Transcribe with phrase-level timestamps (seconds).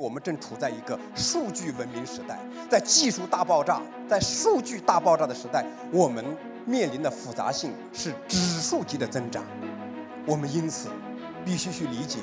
[0.00, 2.38] 我们正处在一个数据文明时代，
[2.70, 6.24] 在技术大爆炸、在数据大爆炸的时代，我们
[6.64, 9.44] 面临的复杂性是指数级的增长。
[10.24, 10.88] 我们因此
[11.44, 12.20] 必须去理解，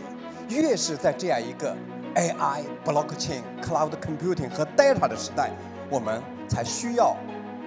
[0.50, 1.78] 越是在这样一个
[2.16, 5.52] AI、Blockchain、Cloud Computing 和 Data 的时代，
[5.92, 6.20] 我们
[6.50, 7.16] 才需要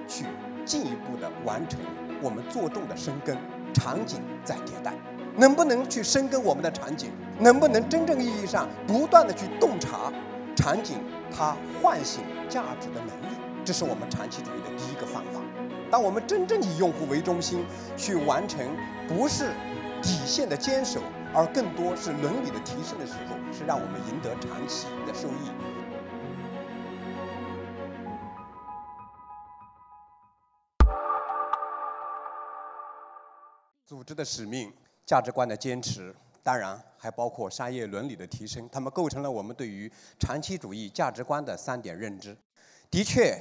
[0.08, 0.24] 去
[0.64, 1.78] 进一步的完成
[2.20, 3.36] 我们做重的深耕，
[3.72, 4.92] 场景在迭代。
[5.36, 7.12] 能不能去深耕我们的场景？
[7.40, 10.12] 能不能真正意义上不断的去洞察
[10.54, 10.98] 场景
[11.34, 13.34] 它唤醒价值的能力？
[13.64, 15.40] 这是我们长期主义的第一个方法。
[15.90, 17.64] 当我们真正以用户为中心
[17.96, 18.60] 去完成，
[19.08, 19.52] 不是
[20.02, 21.00] 底线的坚守，
[21.34, 25.50] 而更多是伦理的提升的时候，是让我们赢得长期的收益。
[33.86, 34.70] 组织的使命。
[35.06, 36.14] 价值观的坚持，
[36.50, 42.36] 当然还包括商业伦理的提升，它们构成了我们对于长期主义价值观的三点认知。
[42.90, 43.40] 的确，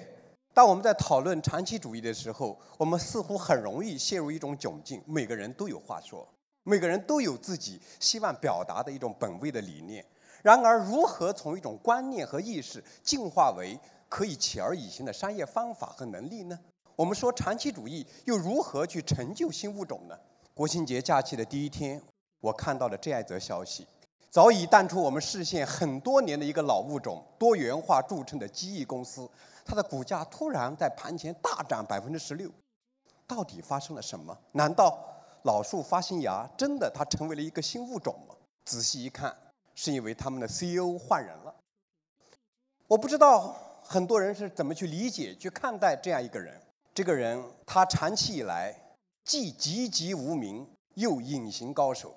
[0.53, 6.23] 当我们在讨论长期主义的时候，我们似乎很容易陷入一种窘境：每个人都有话说，
[6.61, 10.05] 每个人都有自己希望表达的一种本位的理念。
[10.43, 13.75] 然而，如何从一种观念和意识进化为
[14.07, 16.59] 可以起而以行的商业方法和能力呢？
[16.95, 20.15] 我们说长期主义又如何去成就新物种呢？
[20.53, 21.99] 国庆节假期的第一天，
[22.39, 23.87] 我看到了这样一则消息：
[24.29, 29.29] 早已淡出我们视线很多年的一个老物种、多元化著称的机翼公司，
[29.65, 32.49] 它的股价突然在盘前大涨百分之十六。
[33.27, 34.37] 到底发生了什么？
[34.53, 34.97] 难道
[35.43, 38.35] 老树发新芽，真的它成为了一个新物种吗？
[38.65, 39.35] 仔细一看，
[39.75, 41.53] 是因为他们的 CEO 换人了。
[42.87, 46.59] 我不知道很多人是怎么去理解、去看待这样一个人。
[46.93, 48.75] 这个人，他长期以来。
[49.25, 52.15] 既籍籍无名，又隐形高手，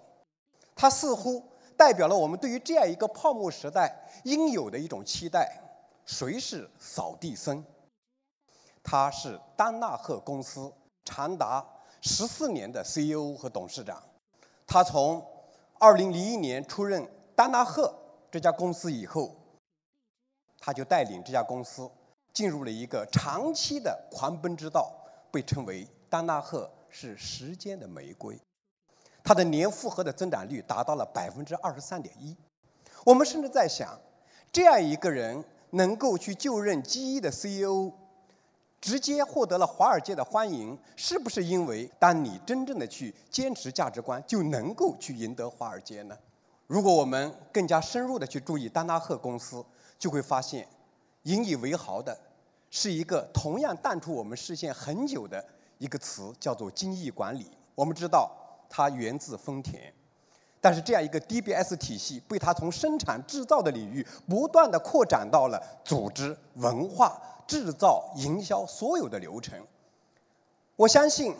[0.83, 1.41] 他似乎
[1.77, 5.49] 代表了我们对于这样一个泡沫时代应有的一种期待。
[6.05, 7.65] 谁是扫地僧？
[8.83, 10.73] 他是丹纳赫公司
[11.05, 11.65] 长达
[12.01, 14.03] 十四年的 CEO 和董事长。
[14.67, 15.25] 他从
[15.79, 17.95] 二零零一年出任丹纳赫
[18.29, 19.37] 这家公司以后，
[20.59, 21.89] 他就带领这家公司
[22.33, 24.92] 进入了一个长期的狂奔之道，
[25.31, 26.69] 被称为丹纳赫。
[26.95, 28.37] 是时间的玫瑰，
[29.25, 32.37] 它的年复合的增长率达到了百分之二十三点一。
[33.05, 33.99] 我们甚至在想，
[34.53, 37.93] 这样一个人能够去就任 G 一的 CEO，
[38.81, 46.19] 直接获得了华尔街的欢迎，是不是因为当你真正的去坚持价值观，就能够去赢得华尔街呢？
[46.67, 49.65] 如果我们更加深入的去注意丹纳赫公司，
[49.99, 50.67] 就会发现，
[51.23, 52.19] 引以为豪的
[52.71, 55.45] 是一个同样淡出我们视线很久的。
[55.79, 57.51] 一个词叫做精益管理。
[57.75, 58.31] 我们知道
[58.75, 59.93] 它源自丰田，
[60.59, 69.55] 但是这样一个 DBS 体系被它从生产制造的领域不断的扩展到了组织、文化、制造、营销所有的流程。
[70.75, 71.35] 我相信，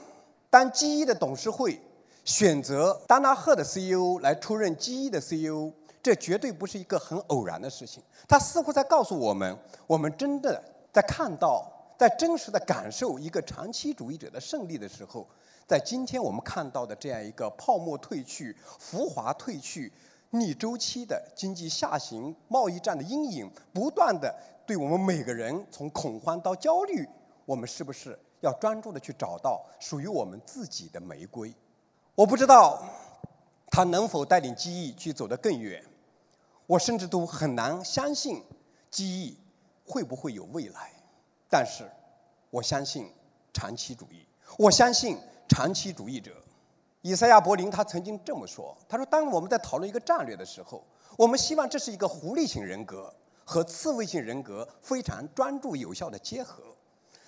[0.51, 1.81] 当 GE 的董事会
[2.23, 5.73] 选择丹纳赫的 CEO 来出任 GE 的 CEO，
[6.03, 8.03] 这绝对不是一个很偶然的事情。
[8.29, 10.63] 它似乎在告诉我们，我们真的
[10.93, 11.67] 在看到。
[11.99, 15.25] 在真实的感受一个长期主义者的胜利的时候，
[15.73, 19.91] 在今天我们看到的这样一个泡沫退去、浮华退去、
[20.29, 24.31] 逆周期的经济下行、贸易战的阴影，不断的
[24.67, 27.09] 对我们每个人从恐慌到焦虑，
[27.47, 31.51] 我们是不是要专注的去找到属于我们自己的玫瑰？
[32.15, 32.85] 我不知道
[33.69, 35.83] 他能否带领记忆去走得更远，
[36.67, 38.45] 我甚至都很难相信
[38.91, 39.39] 记忆
[39.87, 40.93] 会不会有未来。
[41.49, 41.91] 但是，
[42.51, 43.11] 我相信
[43.55, 44.27] 长期主义。
[44.59, 45.17] 我相信
[45.49, 46.33] 长期主义者。
[47.03, 50.85] 以赛亚·柏林他曾经这么说：“他说，当我们在讨论一个战略的时候，
[51.17, 53.13] 我们希望这是一个狐狸型人格
[53.45, 56.63] 和刺猬型人格非常专注有效的结合。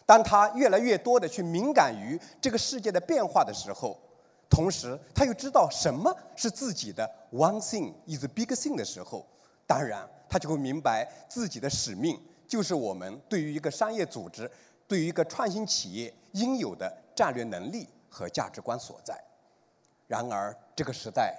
[0.07, 3.99] 当他越来越多的去敏感于这个世界的变化的时候，
[4.49, 9.27] 同时他又知道什么是自己的 one thing is big thing 的时候，
[9.67, 14.49] 当然他就会明白自己的使命。”就是我们对于一个商业组织、
[14.87, 19.21] 对于一个创新企业应有的战略能力和价值观所在。
[20.07, 21.37] 然而，这个时代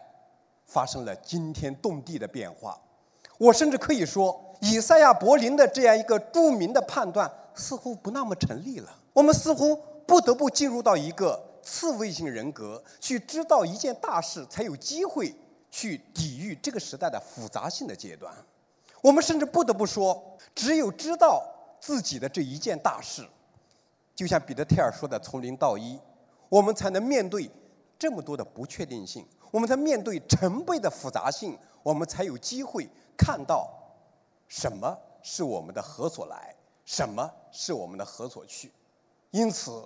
[0.66, 2.78] 发生了惊天动地的变化。
[3.38, 8.90] 我甚至可以说，以赛亚·柏林的这样一个著名的判断似乎不那么成立了。
[9.14, 9.76] 我们似乎
[10.06, 15.34] 不得不进入到一个刺猬性人格，去知道一件大事，才有机会
[15.72, 18.34] 去抵御这个时代的复杂性的阶段。
[19.02, 21.46] 我们甚至不得不说，只有知道
[21.80, 23.28] 自己的这一件大事，
[24.16, 26.00] 就像彼得·泰尔说的“从零到一”，
[26.56, 27.52] 我们才能面对
[28.00, 33.70] 这么多的不确定性，我们才面对成倍的复杂性，我们才有机会看到
[34.48, 36.56] 什么是我们的何所来，
[36.86, 38.72] 什么是我们的何所去。
[39.32, 39.84] 因此，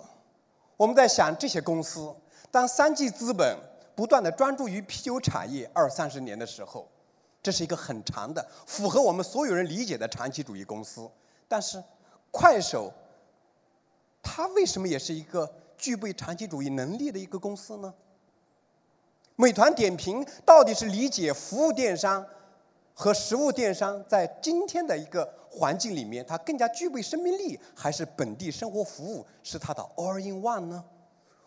[0.76, 2.14] 我们在想这些公司，
[2.52, 3.58] 当三季资本
[3.96, 6.88] 不断的专注于啤酒产业二三十年的时候，
[7.42, 11.10] 这是一个很长的、符合我们所有人理解的长期主义公司。
[11.48, 11.82] 但是，
[12.30, 12.92] 快手，
[14.22, 17.92] 它为什么也是一个具备长期主义能力的一个公司呢？
[19.36, 22.24] 美团点评到底是理解服务电商
[22.92, 30.84] 和实物电商在今天的一个环境里面，它更加具备生命力，还是本地生活服务是它的 all in one 呢？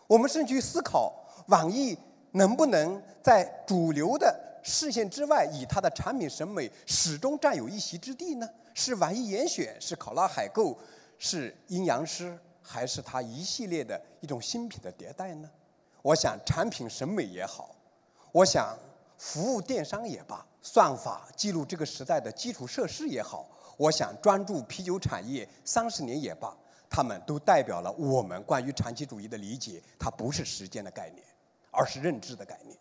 [0.08, 1.14] 我们甚至去思考，
[1.46, 1.96] 网易
[2.32, 8.48] 能不能在主流的视线之外，以它的产品审美始终占有一席之地呢？
[8.74, 10.76] 是网易严选，是考拉海购，
[11.16, 15.50] 是阴阳师，还是它一系列的一种新品的迭代呢？
[16.00, 17.76] 我想，产品审美也好。
[18.32, 18.76] 我想，
[19.18, 23.46] 服务电商也罢，算法记录这个时代的基础设施也好，
[23.76, 26.56] 我想专注啤酒产业三十年也罢，
[26.90, 29.82] 他们都代表了我们关于长期主义的理解。
[29.98, 31.22] 它不是时间的概念，
[31.70, 32.76] 而是认知的概念。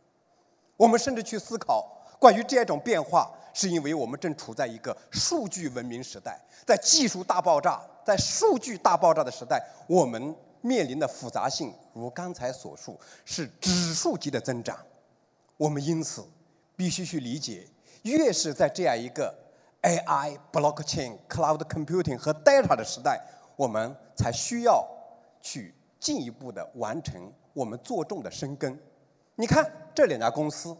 [0.75, 14.77] 我们甚至去思考，关于这种变化，是因为我们正处在一个数据文明时代，在技术大爆炸、在数据大爆炸的时代，我们面临的复杂性，如刚才所述，是指数级的增长。
[15.57, 16.25] 我们因此
[16.77, 17.67] 必须去理解，
[18.03, 19.35] 越是在这样一个
[19.81, 23.21] AI、Blockchain、Cloud Computing 和 Data 的时代，
[23.57, 24.87] 我们才需要
[25.41, 28.79] 去进一步的完成我们做重的深耕。
[29.35, 30.73] 你看这两家公司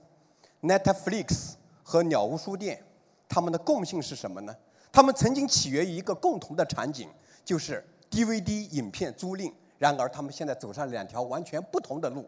[0.64, 2.82] ，Netflix 和鸟屋书店，
[3.30, 4.56] 它们的共性是什么呢？
[4.92, 7.10] 它们曾经起源于一个共同的场景，
[7.46, 9.54] 就是 DVD 影片租赁。
[9.78, 12.26] 然而，他们现在走上两条完全不同的路。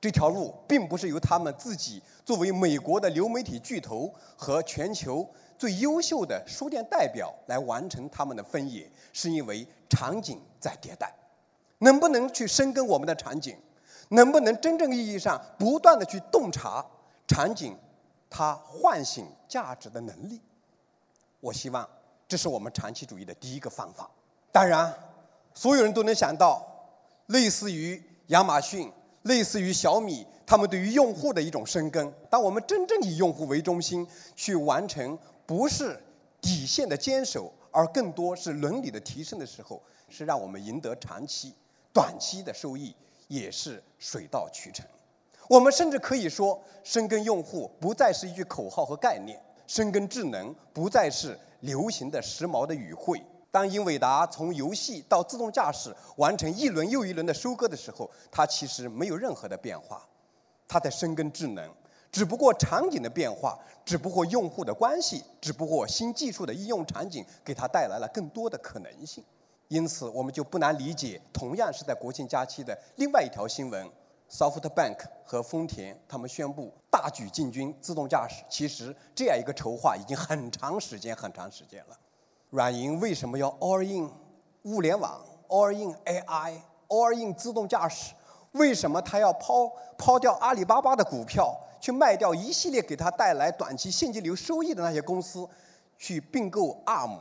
[0.00, 11.12] 这条路并不是由他们自己作为美国的流媒体巨头和全球最优秀的书店代表来完成他们的分野，是因为场景在迭代。
[11.78, 13.56] 能不能去深耕我们的场景？
[14.10, 16.84] 能不能真正意义上不断的去洞察
[17.26, 17.76] 场景
[18.28, 20.40] 它唤醒价值的能力？
[21.40, 21.88] 我希望
[22.26, 24.10] 这是我们长期主义的第一个方法。
[24.52, 24.92] 当然，
[25.54, 26.66] 所有人都能想到，
[27.26, 28.92] 类似于亚马逊。
[29.22, 32.14] 类似于小米，他们对于用户的一种深耕。
[32.30, 34.06] 当我们真正以用户为中心
[34.36, 36.00] 去完成，不是
[36.40, 41.52] 底线的坚守，而更多是伦理的提升的时候，是让我们赢得长期、
[41.92, 42.94] 短期的收益，
[43.26, 44.86] 也是水到渠成。
[45.48, 53.22] 我们甚至可以说，深耕用户不再是一句口号和概念，深耕智能不再是流行的时髦的语汇。
[53.50, 60.06] 当英伟达从游戏到自动驾驶完成一轮又一轮的收割的时候，它其实没有任何的变化，
[60.68, 61.72] 它在深耕智能，
[62.12, 69.24] 只不过场景的变化，只不过用户的关系，只不过新技术的应用场景给它带来了更多的可能性。
[69.68, 73.90] 因此，我们就不难理解，同样是在国庆假期的另外一条新闻
[74.30, 78.44] ，SoftBank 和丰田他们宣布大举进军自动驾驶。
[78.48, 81.98] 其实这样一个筹划已经很长时间、很长时间了。
[82.50, 84.10] 软银为什么要 all in
[84.62, 88.14] 物联网，all in AI，all in 自动驾驶？
[88.52, 95.46] 为什么他要抛抛掉阿里巴巴的股票，去卖掉一系列给他带来短期现金流收益的那些公司，
[95.98, 97.18] 去并购 ARM？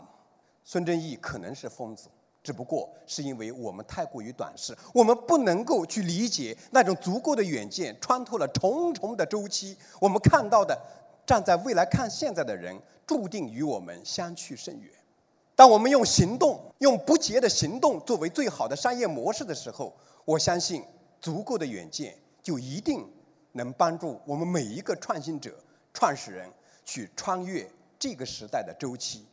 [0.63, 2.07] 孙正义可能是疯子，
[2.45, 9.75] 只不过是因为我们太过于短视，我们不能够去理解那种足够的远见，穿透了重重的周期。
[9.99, 10.79] 我们看到的，
[11.25, 14.91] 站在未来看现在的人，注定与我们相去甚远。
[15.55, 19.91] 当我们用行动、用不竭的行动作为最好的商业模式的时候，
[20.23, 20.83] 我相信
[21.19, 23.09] 足够的远见就一定
[23.53, 25.57] 能帮助我们每一个创新者、
[25.95, 26.47] 创始人
[26.83, 29.25] 去穿越这个时代的周期。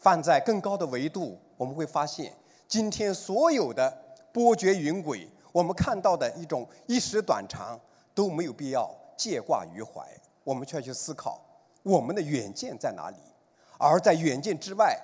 [0.00, 2.32] 放在更高的维度，我们会发现，
[2.68, 3.90] 今天所有的
[4.30, 7.80] 波谲云诡，我们看到的一种一时短长
[8.14, 10.06] 都没有必要借挂于怀。
[10.44, 11.40] 我们却去思考
[11.82, 13.16] 我们的远见在哪里，
[13.78, 14.96] 而在远见之外。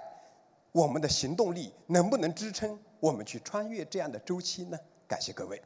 [0.72, 4.76] 我们的行动力能不能支撑我们去穿越这样的周期呢？
[5.06, 5.62] 感谢各位。